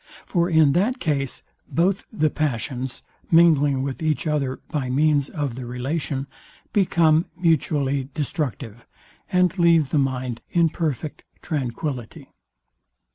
For 0.25 0.49
in 0.49 0.71
that 0.71 0.97
case, 0.99 1.43
both 1.69 2.05
the 2.11 2.31
passions, 2.31 3.03
mingling 3.29 3.83
with 3.83 4.01
each 4.01 4.25
other 4.25 4.59
by 4.69 4.89
means 4.89 5.29
of 5.29 5.53
the 5.53 5.67
relation, 5.67 6.25
become 6.73 7.27
mutually 7.37 8.09
destructive, 8.15 8.87
and 9.31 9.55
leave 9.59 9.89
the 9.91 9.99
mind 9.99 10.41
in 10.49 10.69
perfect 10.69 11.21
tranquility. 11.43 12.29